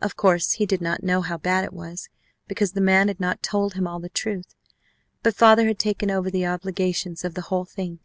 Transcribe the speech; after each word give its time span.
Of 0.00 0.16
course, 0.16 0.52
he 0.52 0.64
did 0.64 0.80
not 0.80 1.02
know 1.02 1.20
how 1.20 1.36
bad 1.36 1.62
it 1.62 1.74
was, 1.74 2.08
because 2.46 2.72
the 2.72 2.80
man 2.80 3.08
had 3.08 3.20
not 3.20 3.42
told 3.42 3.74
him 3.74 3.86
all 3.86 4.00
the 4.00 4.08
truth, 4.08 4.54
but 5.22 5.36
father 5.36 5.66
had 5.66 5.78
taken 5.78 6.10
over 6.10 6.30
the 6.30 6.46
obligations 6.46 7.22
of 7.22 7.34
the 7.34 7.42
whole 7.52 7.66
thing. 7.66 7.98